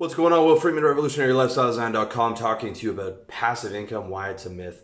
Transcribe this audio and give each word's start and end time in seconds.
What's 0.00 0.14
going 0.14 0.32
on? 0.32 0.46
Will 0.46 0.58
Freeman, 0.58 0.82
RevolutionaryLifestyleDesign.com, 0.82 2.34
talking 2.34 2.72
to 2.72 2.86
you 2.86 2.90
about 2.90 3.28
passive 3.28 3.74
income, 3.74 4.08
why 4.08 4.30
it's 4.30 4.46
a 4.46 4.50
myth. 4.50 4.82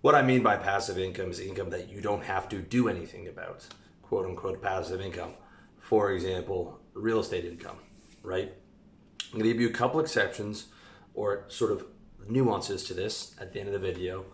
What 0.00 0.14
I 0.14 0.22
mean 0.22 0.42
by 0.42 0.56
passive 0.56 0.98
income 0.98 1.30
is 1.30 1.38
income 1.38 1.68
that 1.68 1.90
you 1.90 2.00
don't 2.00 2.24
have 2.24 2.48
to 2.48 2.62
do 2.62 2.88
anything 2.88 3.28
about, 3.28 3.66
quote 4.00 4.24
unquote 4.24 4.62
passive 4.62 5.02
income. 5.02 5.34
For 5.80 6.12
example, 6.12 6.80
real 6.94 7.20
estate 7.20 7.44
income, 7.44 7.76
right? 8.22 8.54
I'm 9.24 9.32
going 9.32 9.42
to 9.42 9.52
give 9.52 9.60
you 9.60 9.68
a 9.68 9.70
couple 9.70 10.00
exceptions 10.00 10.68
or 11.12 11.44
sort 11.48 11.70
of 11.70 11.84
nuances 12.26 12.84
to 12.84 12.94
this 12.94 13.36
at 13.38 13.52
the 13.52 13.60
end 13.60 13.68
of 13.68 13.74
the 13.74 13.86
video. 13.86 14.24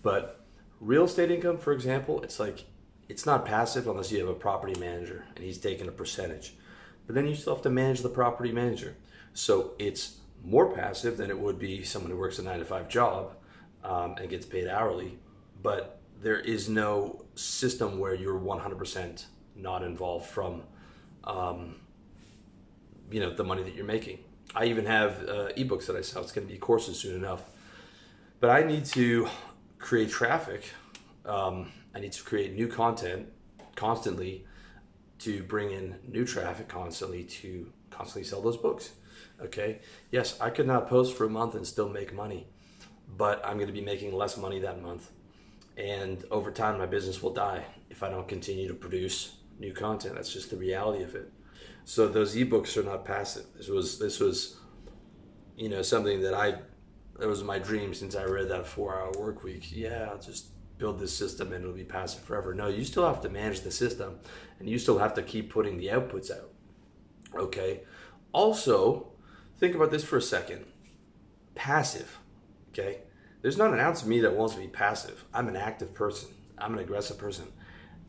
But 0.00 0.44
real 0.78 1.06
estate 1.06 1.32
income, 1.32 1.58
for 1.58 1.72
example, 1.72 2.22
it's 2.22 2.38
like 2.38 2.66
it's 3.08 3.26
not 3.26 3.44
passive 3.44 3.88
unless 3.88 4.12
you 4.12 4.20
have 4.20 4.28
a 4.28 4.34
property 4.34 4.78
manager 4.78 5.24
and 5.34 5.44
he's 5.44 5.58
taking 5.58 5.88
a 5.88 5.92
percentage. 5.92 6.54
But 7.04 7.16
then 7.16 7.26
you 7.26 7.34
still 7.34 7.56
have 7.56 7.64
to 7.64 7.70
manage 7.70 8.02
the 8.02 8.08
property 8.08 8.52
manager. 8.52 8.94
So 9.34 9.72
it's 9.78 10.18
more 10.44 10.74
passive 10.74 11.16
than 11.16 11.30
it 11.30 11.38
would 11.38 11.58
be 11.58 11.84
someone 11.84 12.10
who 12.10 12.18
works 12.18 12.38
a 12.38 12.42
nine 12.42 12.58
to 12.58 12.64
five 12.64 12.88
job 12.88 13.32
um, 13.84 14.16
and 14.18 14.28
gets 14.28 14.46
paid 14.46 14.68
hourly. 14.68 15.18
But 15.62 16.00
there 16.20 16.38
is 16.38 16.68
no 16.68 17.24
system 17.34 17.98
where 17.98 18.14
you're 18.14 18.38
100% 18.38 19.24
not 19.56 19.82
involved 19.82 20.26
from, 20.26 20.62
um, 21.24 21.76
you 23.10 23.20
know, 23.20 23.34
the 23.34 23.44
money 23.44 23.62
that 23.62 23.74
you're 23.74 23.84
making. 23.84 24.18
I 24.54 24.66
even 24.66 24.86
have 24.86 25.22
uh, 25.28 25.48
ebooks 25.56 25.86
that 25.86 25.96
I 25.96 26.02
sell. 26.02 26.22
It's 26.22 26.32
going 26.32 26.46
to 26.46 26.52
be 26.52 26.58
courses 26.58 26.98
soon 26.98 27.16
enough. 27.16 27.42
But 28.40 28.50
I 28.50 28.64
need 28.64 28.84
to 28.86 29.28
create 29.78 30.10
traffic. 30.10 30.70
Um, 31.24 31.72
I 31.94 32.00
need 32.00 32.12
to 32.12 32.22
create 32.22 32.54
new 32.54 32.68
content 32.68 33.28
constantly 33.76 34.44
to 35.20 35.42
bring 35.44 35.70
in 35.70 35.96
new 36.08 36.24
traffic 36.24 36.68
constantly 36.68 37.24
to 37.24 37.72
constantly 37.90 38.24
sell 38.24 38.42
those 38.42 38.56
books. 38.56 38.90
Okay. 39.42 39.80
Yes, 40.10 40.40
I 40.40 40.50
could 40.50 40.66
not 40.66 40.88
post 40.88 41.16
for 41.16 41.24
a 41.24 41.30
month 41.30 41.54
and 41.54 41.66
still 41.66 41.88
make 41.88 42.14
money, 42.14 42.46
but 43.16 43.44
I'm 43.44 43.54
going 43.54 43.66
to 43.66 43.72
be 43.72 43.80
making 43.80 44.14
less 44.14 44.36
money 44.36 44.60
that 44.60 44.82
month. 44.82 45.10
And 45.76 46.24
over 46.30 46.50
time, 46.50 46.78
my 46.78 46.86
business 46.86 47.22
will 47.22 47.32
die 47.32 47.64
if 47.90 48.02
I 48.02 48.10
don't 48.10 48.28
continue 48.28 48.68
to 48.68 48.74
produce 48.74 49.36
new 49.58 49.72
content. 49.72 50.14
That's 50.14 50.32
just 50.32 50.50
the 50.50 50.56
reality 50.56 51.02
of 51.02 51.14
it. 51.14 51.32
So 51.84 52.08
those 52.08 52.36
ebooks 52.36 52.76
are 52.76 52.82
not 52.82 53.04
passive. 53.04 53.46
This 53.56 53.68
was 53.68 53.98
this 53.98 54.20
was, 54.20 54.56
you 55.56 55.68
know, 55.68 55.82
something 55.82 56.20
that 56.22 56.34
I 56.34 56.56
that 57.18 57.28
was 57.28 57.42
my 57.42 57.58
dream 57.58 57.94
since 57.94 58.14
I 58.14 58.24
read 58.24 58.48
that 58.50 58.66
four 58.66 58.94
hour 58.94 59.12
work 59.18 59.42
week. 59.42 59.72
Yeah, 59.72 60.08
I'll 60.10 60.18
just 60.18 60.46
build 60.78 60.98
this 60.98 61.16
system 61.16 61.52
and 61.52 61.62
it'll 61.62 61.76
be 61.76 61.84
passive 61.84 62.22
forever. 62.22 62.54
No, 62.54 62.68
you 62.68 62.84
still 62.84 63.06
have 63.06 63.20
to 63.22 63.28
manage 63.28 63.60
the 63.60 63.70
system 63.70 64.18
and 64.58 64.68
you 64.68 64.78
still 64.78 64.98
have 64.98 65.14
to 65.14 65.22
keep 65.22 65.50
putting 65.50 65.78
the 65.78 65.86
outputs 65.88 66.30
out. 66.30 66.50
Okay. 67.34 67.82
Also, 68.32 69.11
think 69.62 69.76
about 69.76 69.92
this 69.92 70.02
for 70.02 70.16
a 70.16 70.22
second. 70.22 70.64
Passive, 71.54 72.18
okay? 72.70 72.98
There's 73.42 73.56
not 73.56 73.72
an 73.72 73.78
ounce 73.78 74.02
of 74.02 74.08
me 74.08 74.18
that 74.22 74.34
wants 74.34 74.54
to 74.54 74.60
be 74.60 74.66
passive. 74.66 75.24
I'm 75.32 75.46
an 75.46 75.54
active 75.54 75.94
person. 75.94 76.30
I'm 76.58 76.72
an 76.72 76.80
aggressive 76.80 77.16
person. 77.16 77.46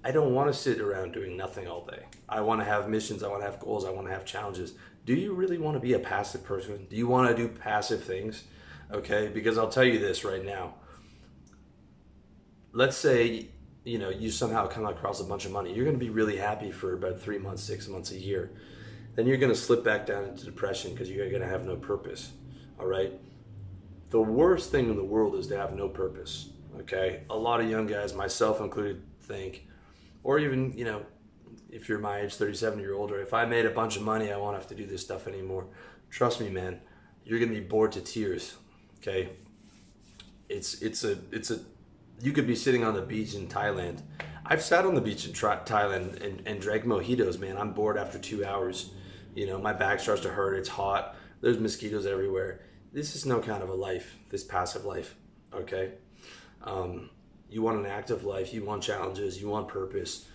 I 0.04 0.10
don't 0.10 0.34
want 0.34 0.52
to 0.52 0.60
sit 0.60 0.82
around 0.82 1.12
doing 1.12 1.38
nothing 1.38 1.68
all 1.68 1.86
day. 1.86 2.08
I 2.28 2.42
want 2.42 2.62
to 2.62 2.66
have 2.66 2.90
missions. 2.90 3.22
I 3.22 3.28
want 3.28 3.44
to 3.44 3.46
have 3.52 3.60
goals. 3.60 3.86
I 3.86 3.92
want 3.92 4.08
to 4.08 4.14
have 4.14 4.26
challenges. 4.26 4.74
Do 5.06 5.14
you 5.14 5.36
really 5.36 5.60
want 5.60 5.76
to 5.76 5.80
be 5.80 5.94
a 5.94 6.00
passive 6.00 6.44
person? 6.44 6.88
Do 6.90 6.96
you 6.96 7.06
want 7.06 7.30
to 7.30 7.36
do 7.36 7.48
passive 7.48 8.04
things? 8.04 8.46
Okay, 8.92 9.28
because 9.28 9.60
I'll 9.60 9.70
tell 9.70 9.84
you 9.84 10.00
this 10.00 10.26
right 10.26 10.44
now. 10.44 10.74
Let's 12.72 12.98
say 12.98 13.50
you 13.84 14.00
know 14.00 14.10
you 14.10 14.32
somehow 14.32 14.66
come 14.66 14.88
across 14.88 15.20
a 15.20 15.24
bunch 15.24 15.46
of 15.46 15.52
money. 15.52 15.72
You're 15.72 15.86
going 15.86 16.00
to 16.00 16.04
be 16.04 16.10
really 16.10 16.38
happy 16.38 16.72
for 16.72 16.96
about 16.96 17.20
three 17.20 17.38
months, 17.38 17.62
six 17.62 17.88
months, 17.88 18.10
a 18.10 18.18
year 18.18 18.50
then 19.16 19.28
you're 19.28 19.38
going 19.38 19.52
to 19.52 19.58
slip 19.58 19.84
back 19.84 20.06
down 20.06 20.24
into 20.26 20.46
depression 20.46 20.92
because 20.92 21.10
you're 21.10 21.30
going 21.30 21.42
to 21.42 21.48
have 21.48 21.66
no 21.66 21.76
purpose. 21.76 22.32
All 22.80 22.88
right. 22.88 23.14
The 24.10 24.22
worst 24.22 24.72
thing 24.72 24.90
in 24.90 24.96
the 24.96 25.04
world 25.04 25.36
is 25.36 25.48
to 25.48 25.58
have 25.58 25.76
no 25.76 25.88
purpose. 25.88 26.50
Okay. 26.80 27.22
A 27.30 27.38
lot 27.38 27.62
of 27.62 27.70
young 27.70 27.86
guys, 27.86 28.14
myself 28.14 28.60
included, 28.60 29.04
think, 29.22 29.68
or 30.24 30.40
even, 30.40 30.74
you 30.76 30.86
know, 30.86 31.06
if 31.70 31.90
you're 31.90 32.00
my 32.00 32.22
age, 32.22 32.36
37 32.36 32.80
year 32.80 32.94
old, 32.94 33.12
or 33.12 33.20
if 33.22 33.34
I 33.34 33.46
made 33.46 33.66
a 33.66 33.72
bunch 33.72 33.96
of 33.96 34.04
money, 34.04 34.32
I 34.32 34.38
won't 34.38 34.56
have 34.56 34.68
to 34.68 34.76
do 34.76 34.86
this 34.86 35.02
stuff 35.02 35.28
anymore. 35.28 35.68
Trust 36.10 36.40
me, 36.40 36.50
man, 36.50 36.80
you're 37.24 37.40
going 37.40 37.52
to 37.52 37.60
be 37.60 37.66
bored 37.66 37.92
to 37.94 38.02
tears. 38.02 38.56
Okay. 39.00 39.30
It's, 40.50 40.82
it's 40.82 41.04
a, 41.04 41.18
it's 41.32 41.52
a, 41.52 41.60
you 42.22 42.32
could 42.32 42.48
be 42.48 42.56
sitting 42.56 42.84
on 42.84 42.94
the 42.94 43.02
beach 43.02 43.34
in 43.34 43.48
Thailand. 43.48 44.02
I've 44.46 44.62
sat 44.62 44.86
on 44.86 44.94
the 44.94 45.02
beach 45.02 45.26
in 45.26 45.34
Thailand 45.34 46.22
and, 46.22 46.46
and 46.46 46.60
drank 46.60 46.84
mojitos, 46.84 47.40
man. 47.40 47.58
I'm 47.58 47.74
bored 47.74 47.98
after 47.98 48.20
two 48.20 48.46
hours 48.46 48.92
you 49.36 49.48
know, 49.48 49.58
my 49.58 49.74
back 49.74 50.00
starts 50.00 50.22
to 50.22 50.30
hurt. 50.30 50.56
It's 50.56 50.70
hot. 50.70 51.16
There's 51.42 51.60
mosquitoes 51.60 52.06
everywhere. 52.06 52.62
This 52.92 53.16
is 53.16 53.26
no 53.26 53.40
kind 53.40 53.64
of 53.64 53.70
a 53.70 53.74
life, 53.74 54.18
this 54.30 54.44
passive 54.44 54.86
life. 54.86 55.16
Okay. 55.54 55.94
Um, 56.64 57.10
you 57.50 57.62
want 57.62 57.80
an 57.80 57.86
active 57.86 58.24
life. 58.24 58.54
You 58.54 58.64
want 58.64 58.84
challenges. 58.84 59.42
You 59.42 59.50
want 59.50 59.68
purpose. 59.68 60.28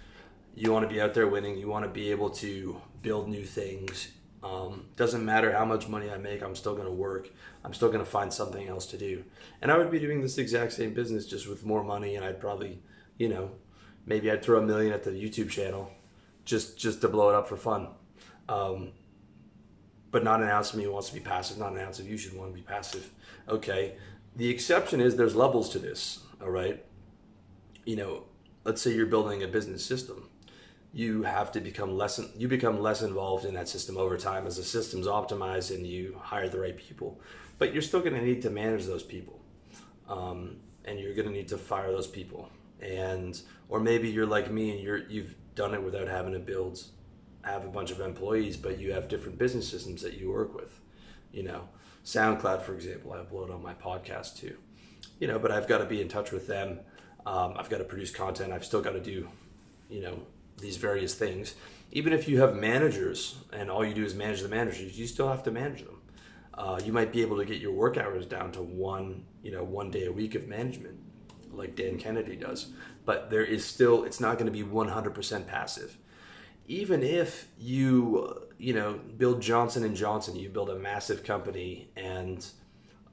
You 0.55 0.73
want 0.73 0.89
to 0.89 0.93
be 0.93 1.01
out 1.01 1.15
there 1.15 1.29
winning. 1.29 1.57
You 1.57 1.69
want 1.69 1.85
to 1.85 1.91
be 1.91 2.11
able 2.11 2.31
to 2.31 2.81
build 3.03 3.29
new 3.29 3.45
things. 3.45 4.09
Um, 4.43 4.87
doesn't 4.97 5.25
matter 5.25 5.53
how 5.53 5.65
much 5.65 5.89
money 5.89 6.11
I 6.11 6.17
make, 6.17 6.43
I'm 6.43 6.55
still 6.55 6.75
going 6.75 6.87
to 6.87 6.93
work. 6.93 7.29
I'm 7.65 7.75
still 7.75 7.89
going 7.89 8.05
to 8.05 8.11
find 8.11 8.33
something 8.33 8.69
else 8.69 8.87
to 8.87 8.97
do. 8.97 9.25
And 9.61 9.71
I 9.71 9.77
would 9.77 9.91
be 9.91 9.99
doing 9.99 10.21
this 10.21 10.39
exact 10.39 10.73
same 10.73 10.95
business 10.95 11.27
just 11.27 11.49
with 11.49 11.67
more 11.67 11.83
money, 11.83 12.15
and 12.15 12.25
I'd 12.25 12.41
probably, 12.41 12.81
you 13.17 13.29
know, 13.29 13.51
maybe 14.07 14.31
I'd 14.31 14.43
throw 14.43 14.59
a 14.59 14.63
million 14.63 14.93
at 14.93 15.03
the 15.03 15.11
YouTube 15.11 15.51
channel 15.51 15.91
just 16.45 16.79
just 16.79 17.01
to 17.03 17.09
blow 17.09 17.31
it 17.31 17.35
up 17.35 17.49
for 17.49 17.57
fun. 17.57 17.89
Um, 18.49 18.93
but 20.11 20.25
not 20.25 20.43
an 20.43 20.49
ounce 20.49 20.73
of 20.73 20.79
me 20.79 20.87
wants 20.87 21.09
to 21.09 21.15
be 21.15 21.21
passive, 21.21 21.59
not 21.59 21.73
an 21.73 21.79
ounce 21.79 21.99
of 21.99 22.09
you 22.09 22.17
should 22.17 22.35
want 22.35 22.51
to 22.51 22.55
be 22.55 22.63
passive. 22.63 23.11
Okay. 23.49 23.97
The 24.37 24.49
exception 24.49 25.01
is 25.01 25.17
there's 25.17 25.37
levels 25.37 25.69
to 25.71 25.79
this, 25.79 26.21
all 26.41 26.51
right? 26.51 26.85
You 27.85 27.97
know, 27.97 28.23
let's 28.65 28.81
say 28.81 28.95
you're 28.95 29.07
building 29.07 29.43
a 29.43 29.49
business 29.49 29.85
system. 29.85 30.29
You 30.93 31.25
have 31.25 31.53
to 31.53 31.61
become 31.61 31.97
less 31.97 32.21
you 32.37 32.49
become 32.49 32.81
less 32.81 33.03
involved 33.03 33.45
in 33.45 33.55
that 33.55 33.69
system 33.69 33.99
over 33.99 34.17
time 34.17 34.47
as 34.47 34.57
the 34.57 34.63
system's 34.63 35.07
optimized 35.07 35.75
and 35.75 35.87
you 35.87 36.19
hire 36.21 36.49
the 36.49 36.59
right 36.59 36.77
people. 36.77 37.21
But 37.59 37.73
you're 37.73 37.83
still 37.83 38.01
going 38.01 38.15
to 38.15 38.25
need 38.25 38.43
to 38.43 38.51
manage 38.51 38.87
those 38.87 39.03
people. 39.03 39.41
Um, 40.09 40.57
and 40.85 40.99
you're 40.99 41.15
going 41.15 41.29
to 41.29 41.35
need 41.35 41.49
to 41.49 41.59
fire 41.59 41.91
those 41.93 42.07
people. 42.07 42.49
And 42.81 43.39
or 43.69 43.81
maybe 43.81 44.09
you're 44.09 44.27
like 44.27 44.51
me 44.51 44.71
and 44.71 44.81
you're 44.81 44.99
you've 45.09 45.35
done 45.55 45.75
it 45.75 45.83
without 45.83 46.09
having 46.09 46.33
to 46.33 46.39
build 46.39 46.83
have 47.43 47.65
a 47.65 47.69
bunch 47.69 47.91
of 47.91 48.01
employees, 48.01 48.57
but 48.57 48.79
you 48.79 48.93
have 48.93 49.09
different 49.09 49.39
business 49.39 49.69
systems 49.69 50.03
that 50.03 50.15
you 50.15 50.31
work 50.31 50.55
with. 50.55 50.81
You 51.33 51.45
know, 51.45 51.69
SoundCloud, 52.05 52.63
for 52.63 52.75
example, 52.75 53.13
I 53.13 53.19
upload 53.19 53.53
on 53.53 53.63
my 53.63 53.75
podcast 53.75 54.37
too. 54.37 54.57
You 55.21 55.29
know, 55.29 55.39
but 55.39 55.51
I've 55.51 55.69
got 55.69 55.79
to 55.79 55.85
be 55.85 56.01
in 56.01 56.09
touch 56.09 56.33
with 56.33 56.47
them. 56.47 56.81
Um, 57.27 57.55
I've 57.57 57.69
got 57.69 57.79
to 57.79 57.85
produce 57.85 58.11
content. 58.11 58.53
I've 58.53 58.65
still 58.65 58.81
got 58.81 58.93
to 58.93 59.01
do, 59.01 59.29
you 59.89 60.01
know, 60.01 60.21
these 60.59 60.77
various 60.77 61.15
things. 61.15 61.55
Even 61.91 62.13
if 62.13 62.29
you 62.29 62.41
have 62.41 62.55
managers 62.55 63.37
and 63.53 63.71
all 63.71 63.85
you 63.85 63.95
do 63.95 64.05
is 64.05 64.15
manage 64.15 64.43
the 64.43 64.49
managers, 64.49 64.99
you 64.99 65.07
still 65.07 65.29
have 65.29 65.43
to 65.45 65.51
manage 65.51 65.85
them. 65.85 66.01
Uh, 66.55 66.81
you 66.85 66.93
might 66.93 67.13
be 67.13 67.23
able 67.23 67.37
to 67.37 67.45
get 67.45 67.61
your 67.61 67.73
work 67.73 67.97
hours 67.97 68.27
down 68.27 68.53
to 68.53 68.63
one, 68.63 69.25
you 69.43 69.53
know, 69.53 69.63
one 69.63 69.91
day 69.91 70.07
a 70.07 70.13
week 70.13 70.35
of 70.35 70.49
management, 70.49 70.99
like 71.53 71.77
Dan 71.77 71.99
Kennedy 71.99 72.37
does. 72.37 72.73
But 73.05 73.31
there 73.31 73.45
is 73.45 73.65
still, 73.65 74.05
it's 74.05 74.21
not 74.21 74.39
going 74.39 74.47
to 74.47 74.53
be 74.53 74.65
100% 74.65 75.47
passive 75.47 75.97
even 76.69 77.03
if 77.03 77.49
you 77.59 78.47
you 78.59 78.75
know 78.75 79.01
build 79.17 79.41
Johnson 79.41 79.83
and 79.83 79.97
Johnson, 79.97 80.37
you 80.37 80.51
build 80.51 80.71
a 80.71 80.77
massive 80.77 81.25
company 81.25 81.91
and 81.97 82.47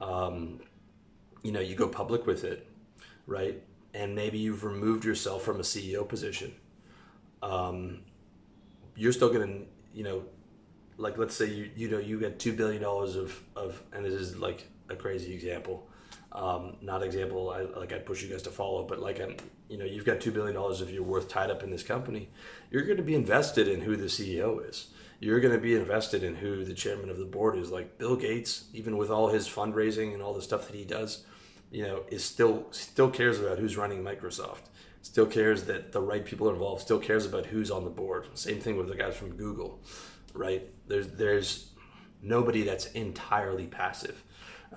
um, 0.00 0.60
you 1.42 1.50
know 1.50 1.60
you 1.60 1.74
go 1.74 1.88
public 1.88 2.26
with 2.26 2.44
it, 2.44 2.68
right? 3.26 3.62
And 3.94 4.14
maybe 4.14 4.38
you've 4.38 4.62
removed 4.62 5.04
yourself 5.04 5.42
from 5.42 5.56
a 5.56 5.62
CEO 5.62 6.06
position. 6.06 6.54
Um, 7.42 8.00
you're 8.94 9.12
still 9.12 9.32
gonna 9.32 9.60
you 9.94 10.04
know 10.04 10.24
like 10.98 11.16
let's 11.18 11.34
say 11.34 11.46
you 11.46 11.70
you 11.74 11.88
know 11.88 11.98
you 11.98 12.20
get 12.20 12.38
two 12.38 12.52
billion 12.52 12.82
dollars 12.82 13.16
of 13.16 13.42
of 13.56 13.82
and 13.92 14.04
this 14.04 14.14
is 14.14 14.36
like 14.36 14.68
a 14.90 14.96
crazy 14.96 15.34
example 15.34 15.88
um, 16.32 16.76
not 16.82 17.02
example 17.02 17.50
I, 17.50 17.62
like 17.78 17.92
I'd 17.92 18.04
push 18.06 18.22
you 18.22 18.28
guys 18.28 18.42
to 18.42 18.50
follow, 18.50 18.84
but 18.84 18.98
like 19.00 19.20
I'm, 19.20 19.36
you 19.68 19.78
know, 19.78 19.84
you've 19.84 20.04
got 20.04 20.20
two 20.20 20.32
billion 20.32 20.54
dollars 20.54 20.80
of 20.80 20.90
your 20.90 21.02
worth 21.02 21.28
tied 21.28 21.50
up 21.50 21.62
in 21.62 21.70
this 21.70 21.82
company. 21.82 22.28
You're 22.70 22.84
going 22.84 22.98
to 22.98 23.02
be 23.02 23.14
invested 23.14 23.68
in 23.68 23.80
who 23.80 23.96
the 23.96 24.06
CEO 24.06 24.68
is. 24.68 24.88
You're 25.18 25.40
going 25.40 25.54
to 25.54 25.60
be 25.60 25.74
invested 25.74 26.22
in 26.22 26.36
who 26.36 26.64
the 26.64 26.74
chairman 26.74 27.08
of 27.08 27.18
the 27.18 27.24
board 27.24 27.56
is. 27.56 27.70
Like 27.70 27.96
Bill 27.96 28.16
Gates, 28.16 28.64
even 28.74 28.98
with 28.98 29.10
all 29.10 29.28
his 29.28 29.48
fundraising 29.48 30.12
and 30.12 30.22
all 30.22 30.34
the 30.34 30.42
stuff 30.42 30.66
that 30.66 30.76
he 30.76 30.84
does, 30.84 31.24
you 31.70 31.82
know, 31.82 32.04
is 32.10 32.24
still 32.24 32.66
still 32.70 33.10
cares 33.10 33.40
about 33.40 33.58
who's 33.58 33.76
running 33.76 34.02
Microsoft. 34.02 34.68
Still 35.02 35.26
cares 35.26 35.64
that 35.64 35.92
the 35.92 36.00
right 36.02 36.24
people 36.24 36.50
are 36.50 36.52
involved. 36.52 36.82
Still 36.82 36.98
cares 36.98 37.24
about 37.24 37.46
who's 37.46 37.70
on 37.70 37.84
the 37.84 37.90
board. 37.90 38.26
Same 38.34 38.60
thing 38.60 38.76
with 38.76 38.88
the 38.88 38.96
guys 38.96 39.16
from 39.16 39.36
Google, 39.36 39.80
right? 40.34 40.68
There's 40.86 41.08
there's 41.08 41.70
nobody 42.20 42.62
that's 42.62 42.86
entirely 42.86 43.66
passive 43.66 44.22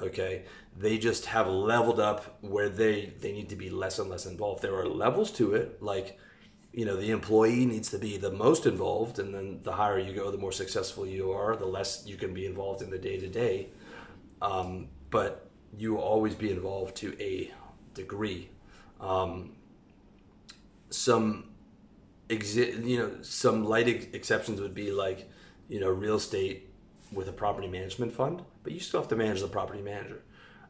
okay? 0.01 0.45
They 0.77 0.97
just 0.97 1.25
have 1.27 1.47
leveled 1.47 1.99
up 1.99 2.37
where 2.41 2.69
they 2.69 3.13
they 3.19 3.31
need 3.31 3.49
to 3.49 3.55
be 3.55 3.69
less 3.69 3.99
and 3.99 4.09
less 4.09 4.25
involved. 4.25 4.61
There 4.61 4.75
are 4.75 4.87
levels 4.87 5.31
to 5.33 5.53
it 5.53 5.81
like 5.81 6.17
you 6.71 6.85
know 6.85 6.95
the 6.95 7.11
employee 7.11 7.65
needs 7.65 7.89
to 7.89 7.97
be 7.97 8.17
the 8.17 8.31
most 8.31 8.65
involved 8.65 9.17
and 9.19 9.33
then 9.33 9.59
the 9.63 9.71
higher 9.73 9.97
you 9.97 10.13
go 10.13 10.29
the 10.29 10.37
more 10.37 10.51
successful 10.51 11.03
you 11.03 11.31
are 11.31 11.55
the 11.55 11.65
less 11.65 12.03
you 12.05 12.15
can 12.15 12.31
be 12.31 12.45
involved 12.45 12.83
in 12.83 12.91
the 12.91 12.97
day 12.99 13.17
to 13.17 13.27
day 13.27 13.69
but 15.09 15.49
you 15.77 15.93
will 15.93 16.01
always 16.01 16.35
be 16.35 16.51
involved 16.51 16.95
to 16.97 17.15
a 17.21 17.51
degree. 17.93 18.49
Um, 18.99 19.55
some 20.89 21.51
exi- 22.27 22.85
you 22.85 22.97
know 22.97 23.21
some 23.21 23.65
light 23.65 23.87
ex- 23.87 24.07
exceptions 24.13 24.59
would 24.61 24.73
be 24.73 24.91
like 24.91 25.29
you 25.67 25.79
know 25.79 25.89
real 25.89 26.15
estate 26.15 26.68
with 27.11 27.27
a 27.27 27.33
property 27.33 27.67
management 27.67 28.11
fund 28.11 28.41
but 28.63 28.71
you 28.71 28.79
still 28.79 28.99
have 28.99 29.09
to 29.09 29.15
manage 29.15 29.41
the 29.41 29.47
property 29.47 29.81
manager 29.81 30.21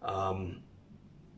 um, 0.01 0.61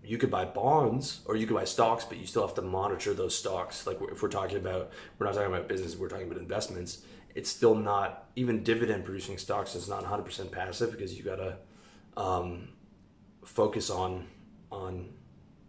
you 0.04 0.18
could 0.18 0.32
buy 0.32 0.46
bonds 0.46 1.22
or 1.26 1.36
you 1.36 1.46
could 1.46 1.56
buy 1.56 1.66
stocks, 1.66 2.06
but 2.06 2.18
you 2.18 2.26
still 2.26 2.46
have 2.46 2.56
to 2.56 2.62
monitor 2.62 3.14
those 3.14 3.38
stocks. 3.38 3.86
Like 3.86 4.00
if 4.12 4.22
we're 4.22 4.30
talking 4.30 4.58
about, 4.58 4.92
we're 5.18 5.28
not 5.28 5.36
talking 5.36 5.54
about 5.54 5.68
business, 5.68 5.96
we're 5.96 6.10
talking 6.10 6.28
about 6.28 6.40
investments. 6.40 7.04
It's 7.36 7.50
still 7.50 7.76
not 7.76 8.30
even 8.36 8.64
dividend 8.64 9.06
producing 9.06 9.38
stocks 9.38 9.76
It's 9.76 9.88
not 9.88 10.04
100% 10.04 10.52
passive 10.52 10.92
because 10.92 11.18
you 11.18 11.24
got 11.24 11.36
to 11.36 11.58
um, 12.18 12.70
focus 13.46 13.90
on 13.90 14.28
on 14.72 15.10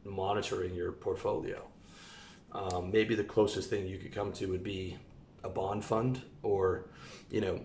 monitoring 0.05 0.75
your 0.75 0.93
portfolio. 0.93 1.63
Um, 2.53 2.91
maybe 2.93 3.15
the 3.15 3.25
closest 3.25 3.69
thing 3.69 3.87
you 3.87 3.99
could 3.99 4.13
come 4.13 4.33
to 4.35 4.47
would 4.47 4.63
be 4.63 4.97
a 5.43 5.49
bond 5.49 5.85
fund 5.85 6.23
or, 6.43 6.87
you 7.31 7.41
know, 7.41 7.61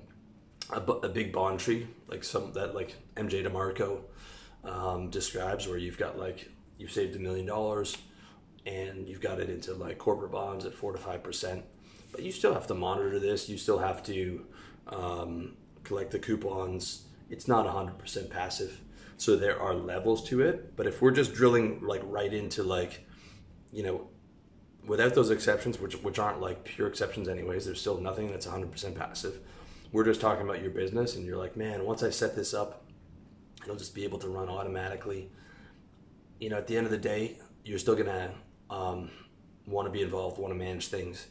a, 0.71 0.79
a 0.79 1.09
big 1.09 1.31
bond 1.31 1.59
tree 1.59 1.87
like 2.07 2.23
some 2.23 2.53
that 2.53 2.75
like 2.75 2.95
MJ 3.15 3.45
DeMarco 3.45 4.01
um, 4.63 5.09
describes, 5.09 5.67
where 5.67 5.77
you've 5.77 5.97
got 5.97 6.17
like 6.17 6.49
you've 6.77 6.91
saved 6.91 7.15
a 7.15 7.19
million 7.19 7.45
dollars 7.45 7.97
and 8.65 9.07
you've 9.07 9.21
got 9.21 9.39
it 9.39 9.49
into 9.49 9.73
like 9.73 9.97
corporate 9.97 10.31
bonds 10.31 10.65
at 10.65 10.73
four 10.73 10.91
to 10.91 10.97
five 10.97 11.23
percent. 11.23 11.63
But 12.11 12.23
you 12.23 12.31
still 12.31 12.53
have 12.53 12.67
to 12.67 12.73
monitor 12.73 13.19
this. 13.19 13.49
You 13.49 13.57
still 13.57 13.79
have 13.79 14.03
to 14.03 14.45
um, 14.87 15.53
collect 15.83 16.11
the 16.11 16.19
coupons. 16.19 17.03
It's 17.29 17.47
not 17.47 17.65
hundred 17.65 17.97
percent 17.97 18.29
passive, 18.29 18.81
so 19.17 19.35
there 19.35 19.59
are 19.59 19.73
levels 19.73 20.23
to 20.29 20.41
it. 20.41 20.75
But 20.75 20.87
if 20.87 21.01
we're 21.01 21.11
just 21.11 21.33
drilling 21.33 21.81
like 21.81 22.01
right 22.03 22.33
into 22.33 22.63
like, 22.63 23.05
you 23.71 23.83
know, 23.83 24.07
without 24.85 25.13
those 25.15 25.29
exceptions, 25.29 25.79
which 25.79 26.01
which 26.03 26.19
aren't 26.19 26.41
like 26.41 26.63
pure 26.63 26.87
exceptions 26.87 27.27
anyways, 27.27 27.65
there's 27.65 27.79
still 27.79 27.99
nothing 27.99 28.31
that's 28.31 28.45
hundred 28.45 28.71
percent 28.71 28.95
passive. 28.95 29.39
We're 29.91 30.05
just 30.05 30.21
talking 30.21 30.43
about 30.43 30.61
your 30.61 30.71
business, 30.71 31.15
and 31.15 31.25
you're 31.25 31.37
like, 31.37 31.55
man, 31.55 31.85
once 31.85 32.03
I 32.03 32.09
set 32.09 32.35
this 32.35 32.53
up, 32.53 32.85
it'll 33.63 33.75
just 33.75 33.95
be 33.95 34.03
able 34.03 34.19
to 34.19 34.27
run 34.27 34.49
automatically 34.49 35.29
you 36.39 36.49
know, 36.49 36.57
at 36.57 36.67
the 36.67 36.77
end 36.77 36.85
of 36.85 36.91
the 36.91 36.97
day, 36.97 37.37
you're 37.65 37.79
still 37.79 37.95
gonna 37.95 38.31
um, 38.69 39.09
want 39.65 39.87
to 39.87 39.91
be 39.91 40.01
involved, 40.01 40.39
want 40.39 40.53
to 40.53 40.57
manage 40.57 40.87
things. 40.87 41.27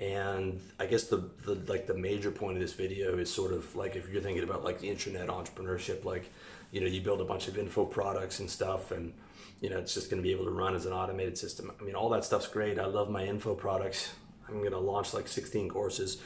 And 0.00 0.60
I 0.78 0.86
guess 0.86 1.04
the, 1.04 1.28
the 1.44 1.54
like 1.66 1.86
the 1.86 1.94
major 1.94 2.30
point 2.30 2.56
of 2.56 2.60
this 2.60 2.72
video 2.72 3.16
is 3.18 3.32
sort 3.32 3.52
of 3.52 3.74
like 3.76 3.96
if 3.96 4.08
you're 4.08 4.22
thinking 4.22 4.44
about 4.44 4.64
like 4.64 4.80
the 4.80 4.88
internet 4.88 5.28
entrepreneurship, 5.28 6.04
like 6.04 6.30
you 6.72 6.80
know 6.80 6.86
you 6.86 7.00
build 7.00 7.20
a 7.20 7.24
bunch 7.24 7.48
of 7.48 7.58
info 7.58 7.84
products 7.84 8.40
and 8.40 8.50
stuff, 8.50 8.90
and 8.90 9.12
you 9.60 9.70
know 9.70 9.78
it's 9.78 9.94
just 9.94 10.10
going 10.10 10.20
to 10.20 10.26
be 10.26 10.32
able 10.32 10.44
to 10.44 10.50
run 10.50 10.74
as 10.74 10.86
an 10.86 10.92
automated 10.92 11.38
system. 11.38 11.70
I 11.80 11.84
mean, 11.84 11.94
all 11.94 12.08
that 12.10 12.24
stuff's 12.24 12.48
great. 12.48 12.78
I 12.78 12.86
love 12.86 13.08
my 13.08 13.24
info 13.24 13.54
products. 13.54 14.12
I'm 14.48 14.58
going 14.58 14.72
to 14.72 14.78
launch 14.78 15.14
like 15.14 15.26
16 15.26 15.70
courses. 15.70 16.18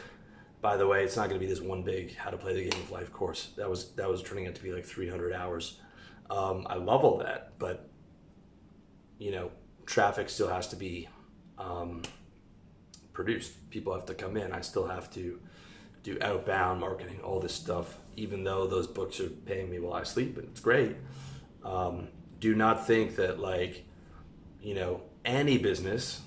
By 0.61 0.77
the 0.77 0.87
way, 0.87 1.05
it's 1.05 1.17
not 1.17 1.29
going 1.29 1.41
to 1.41 1.47
be 1.47 1.53
this 1.53 1.61
one 1.61 1.83
big 1.83 2.17
how 2.17 2.31
to 2.31 2.37
play 2.37 2.55
the 2.55 2.69
game 2.69 2.81
of 2.81 2.91
life 2.91 3.13
course. 3.13 3.51
That 3.57 3.71
was 3.71 3.93
that 3.93 4.09
was 4.09 4.23
turning 4.23 4.47
out 4.49 4.55
to 4.57 4.63
be 4.63 4.73
like 4.73 4.85
300 4.85 5.33
hours. 5.33 5.81
Um, 6.31 6.67
I 6.69 6.75
love 6.75 7.05
all 7.05 7.19
that, 7.19 7.53
but 7.59 7.89
you 9.19 9.31
know, 9.31 9.51
traffic 9.87 10.29
still 10.29 10.49
has 10.49 10.69
to 10.69 10.77
be 10.77 11.09
um, 11.59 12.03
produced. 13.13 13.71
People 13.71 13.93
have 13.95 14.07
to 14.07 14.15
come 14.15 14.37
in. 14.37 14.53
I 14.53 14.61
still 14.61 14.87
have 14.87 15.13
to 15.15 15.41
do 16.03 16.19
outbound 16.23 16.81
marketing, 16.81 17.21
all 17.23 17.41
this 17.41 17.55
stuff, 17.55 17.99
even 18.17 18.45
though 18.45 18.67
those 18.67 18.87
books 18.87 19.21
are 19.21 19.29
paying 19.29 19.71
me 19.71 19.79
while 19.79 19.95
I 19.95 20.05
sleep, 20.05 20.39
and 20.39 20.49
it's 20.49 20.61
great. 20.61 20.97
Um, 21.65 22.09
do 22.41 22.55
not 22.55 22.87
think 22.87 23.17
that, 23.17 23.41
like, 23.41 23.85
you 24.63 24.75
know, 24.75 25.03
any 25.25 25.59
business, 25.59 26.21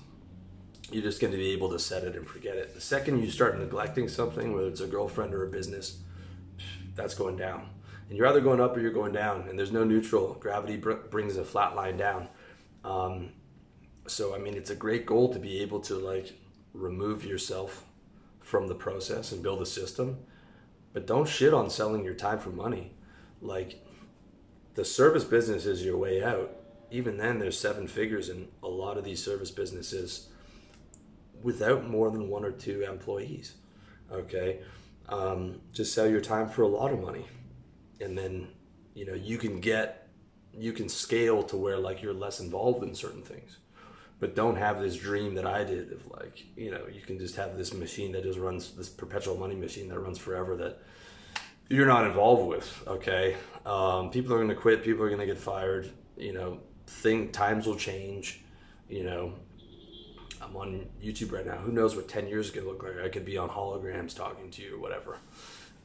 you're 0.94 1.02
just 1.02 1.20
going 1.20 1.32
to 1.32 1.38
be 1.38 1.50
able 1.52 1.70
to 1.70 1.78
set 1.78 2.04
it 2.04 2.16
and 2.16 2.26
forget 2.26 2.56
it. 2.56 2.74
The 2.74 2.80
second 2.80 3.20
you 3.22 3.30
start 3.30 3.58
neglecting 3.58 4.08
something, 4.08 4.54
whether 4.54 4.68
it's 4.68 4.80
a 4.80 4.86
girlfriend 4.86 5.34
or 5.34 5.44
a 5.44 5.50
business, 5.50 5.98
that's 6.94 7.14
going 7.14 7.36
down. 7.36 7.68
And 8.08 8.18
you're 8.18 8.26
either 8.26 8.40
going 8.40 8.60
up 8.60 8.76
or 8.76 8.80
you're 8.80 8.92
going 8.92 9.12
down, 9.12 9.48
and 9.48 9.58
there's 9.58 9.72
no 9.72 9.84
neutral. 9.84 10.34
Gravity 10.34 10.76
br- 10.76 10.92
brings 11.10 11.36
a 11.36 11.44
flat 11.44 11.74
line 11.74 11.96
down. 11.96 12.28
Um, 12.84 13.30
so 14.06 14.34
I 14.34 14.38
mean, 14.38 14.54
it's 14.54 14.70
a 14.70 14.74
great 14.74 15.06
goal 15.06 15.32
to 15.32 15.38
be 15.38 15.60
able 15.60 15.80
to 15.80 15.94
like 15.94 16.38
remove 16.74 17.24
yourself 17.24 17.84
from 18.40 18.68
the 18.68 18.74
process 18.74 19.32
and 19.32 19.42
build 19.42 19.62
a 19.62 19.66
system, 19.66 20.18
but 20.92 21.06
don't 21.06 21.28
shit 21.28 21.54
on 21.54 21.70
selling 21.70 22.04
your 22.04 22.14
time 22.14 22.38
for 22.38 22.50
money. 22.50 22.92
Like 23.40 23.84
the 24.74 24.84
service 24.84 25.24
business 25.24 25.64
is 25.64 25.84
your 25.84 25.96
way 25.96 26.22
out. 26.22 26.56
Even 26.90 27.16
then, 27.16 27.38
there's 27.38 27.58
seven 27.58 27.86
figures 27.86 28.28
in 28.28 28.48
a 28.62 28.68
lot 28.68 28.98
of 28.98 29.04
these 29.04 29.24
service 29.24 29.50
businesses 29.50 30.28
without 31.42 31.88
more 31.88 32.10
than 32.10 32.28
one 32.28 32.44
or 32.44 32.52
two 32.52 32.82
employees. 32.82 33.54
Okay, 34.10 34.60
um, 35.08 35.60
just 35.72 35.94
sell 35.94 36.08
your 36.08 36.20
time 36.20 36.48
for 36.48 36.62
a 36.62 36.68
lot 36.68 36.92
of 36.92 37.00
money, 37.00 37.26
and 38.00 38.16
then 38.16 38.48
you 38.94 39.06
know 39.06 39.14
you 39.14 39.38
can 39.38 39.60
get 39.60 40.08
you 40.54 40.72
can 40.72 40.88
scale 40.88 41.42
to 41.44 41.56
where 41.56 41.78
like 41.78 42.02
you're 42.02 42.12
less 42.12 42.40
involved 42.40 42.82
in 42.82 42.94
certain 42.94 43.22
things. 43.22 43.58
But 44.20 44.36
don't 44.36 44.56
have 44.56 44.80
this 44.80 44.94
dream 44.96 45.34
that 45.34 45.46
i 45.46 45.64
did 45.64 45.92
of 45.92 46.06
like 46.12 46.44
you 46.56 46.70
know 46.70 46.86
you 46.92 47.00
can 47.00 47.18
just 47.18 47.34
have 47.34 47.56
this 47.56 47.74
machine 47.74 48.12
that 48.12 48.22
just 48.22 48.38
runs 48.38 48.70
this 48.72 48.88
perpetual 48.88 49.36
money 49.36 49.56
machine 49.56 49.88
that 49.88 49.98
runs 49.98 50.16
forever 50.16 50.56
that 50.58 50.80
you're 51.68 51.86
not 51.86 52.06
involved 52.06 52.46
with 52.46 52.84
okay? 52.86 53.36
Um, 53.66 54.10
people 54.10 54.32
are 54.34 54.36
going 54.36 54.48
to 54.48 54.54
quit 54.54 54.84
people 54.84 55.02
are 55.02 55.08
going 55.08 55.20
to 55.20 55.26
get 55.26 55.38
fired 55.38 55.90
you 56.16 56.32
know 56.32 56.60
thing 56.86 57.32
times 57.32 57.66
will 57.66 57.74
change 57.74 58.42
you 58.88 59.02
know 59.02 59.32
i'm 60.42 60.56
on 60.56 60.86
youtube 61.02 61.32
right 61.32 61.46
now 61.46 61.56
who 61.56 61.72
knows 61.72 61.96
what 61.96 62.08
10 62.08 62.28
years 62.28 62.50
to 62.50 62.60
look 62.62 62.82
like 62.82 62.98
i 63.04 63.08
could 63.08 63.24
be 63.24 63.38
on 63.38 63.48
holograms 63.48 64.14
talking 64.14 64.50
to 64.50 64.62
you 64.62 64.76
or 64.76 64.80
whatever 64.80 65.18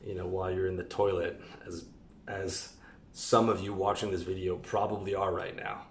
you 0.05 0.15
know 0.15 0.27
while 0.27 0.51
you're 0.51 0.67
in 0.67 0.75
the 0.75 0.83
toilet 0.83 1.41
as 1.65 1.85
as 2.27 2.73
some 3.17 3.49
of 3.49 3.61
you 3.61 3.73
watching 3.73 4.11
this 4.11 4.21
video 4.21 4.57
probably 4.57 5.15
are 5.15 5.33
right 5.33 5.55
now. 5.55 5.87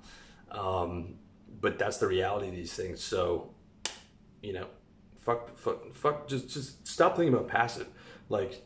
Um, 0.52 1.16
but 1.60 1.76
that's 1.76 1.98
the 1.98 2.06
reality 2.06 2.48
of 2.48 2.54
these 2.54 2.72
things. 2.72 3.02
So, 3.02 3.50
you 4.40 4.52
know, 4.52 4.68
fuck, 5.18 5.58
fuck, 5.58 5.92
fuck, 5.92 6.28
just, 6.28 6.48
just 6.48 6.86
stop 6.86 7.16
thinking 7.16 7.34
about 7.34 7.48
passive. 7.48 7.88
Like, 8.28 8.62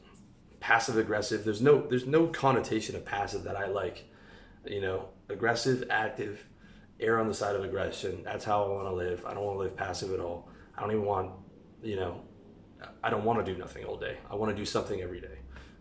passive 0.60 0.98
aggressive, 0.98 1.42
there's 1.42 1.62
no, 1.62 1.86
there's 1.88 2.06
no 2.06 2.26
connotation 2.26 2.96
of 2.96 3.06
passive 3.06 3.44
that 3.44 3.56
I 3.56 3.66
like. 3.66 4.04
You 4.66 4.82
know, 4.82 5.08
aggressive, 5.30 5.84
active, 5.88 6.44
err 7.00 7.18
on 7.18 7.28
the 7.28 7.34
side 7.34 7.56
of 7.56 7.64
aggression. 7.64 8.22
That's 8.24 8.44
how 8.44 8.64
I 8.64 8.68
want 8.68 8.86
to 8.88 8.94
live. 8.94 9.24
I 9.26 9.34
don't 9.34 9.44
want 9.44 9.56
to 9.56 9.62
live 9.62 9.76
passive 9.76 10.12
at 10.12 10.20
all. 10.20 10.48
I 10.76 10.82
don't 10.82 10.92
even 10.92 11.04
want, 11.04 11.32
you 11.82 11.96
know, 11.96 12.22
I 13.02 13.10
don't 13.10 13.24
want 13.24 13.44
to 13.44 13.52
do 13.52 13.58
nothing 13.58 13.84
all 13.84 13.96
day. 13.96 14.18
I 14.30 14.34
want 14.36 14.50
to 14.50 14.56
do 14.56 14.64
something 14.64 15.00
every 15.00 15.20
day. 15.20 15.38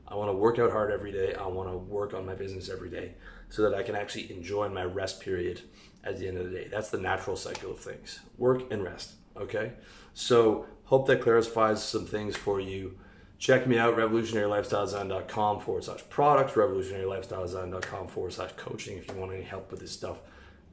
I 0.08 0.16
want 0.16 0.30
to 0.30 0.34
work 0.34 0.58
out 0.58 0.72
hard 0.72 0.92
every 0.92 1.12
day. 1.12 1.36
I 1.36 1.48
want 1.48 1.70
to 1.70 1.78
work 1.78 2.14
on 2.14 2.26
my 2.26 2.34
business 2.34 2.70
every 2.70 2.90
day 2.90 3.14
so 3.50 3.62
that 3.64 3.74
I 3.74 3.84
can 3.84 3.96
actually 3.96 4.32
enjoy 4.32 4.70
my 4.70 4.84
rest 4.84 5.22
period 5.22 5.62
at 6.04 6.18
the 6.18 6.28
end 6.28 6.38
of 6.38 6.46
the 6.46 6.58
day. 6.58 6.68
That's 6.70 6.90
the 6.90 6.98
natural 6.98 7.36
cycle 7.36 7.72
of 7.72 7.80
things 7.80 8.20
work 8.38 8.72
and 8.72 8.84
rest. 8.84 9.14
Okay. 9.38 9.74
So, 10.14 10.66
hope 10.86 11.08
that 11.08 11.22
clarifies 11.22 11.84
some 11.84 12.06
things 12.06 12.36
for 12.36 12.60
you. 12.60 12.98
Check 13.38 13.68
me 13.68 13.78
out, 13.78 13.96
revolutionarylifestyledesign.com 13.96 15.62
forward 15.62 15.84
slash 15.86 16.02
products, 16.10 16.54
revolutionarylifestyledesign.com 16.54 18.08
forward 18.08 18.34
slash 18.34 18.52
coaching 18.58 18.98
if 18.98 19.08
you 19.08 19.14
want 19.14 19.32
any 19.32 19.44
help 19.44 19.72
with 19.72 19.80
this 19.80 19.92
stuff. 19.92 20.18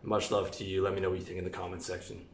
Much 0.06 0.30
love 0.30 0.52
to 0.52 0.64
you. 0.64 0.82
Let 0.82 0.94
me 0.94 1.00
know 1.00 1.10
what 1.10 1.18
you 1.18 1.24
think 1.24 1.38
in 1.38 1.44
the 1.44 1.50
comment 1.50 1.82
section. 1.82 2.24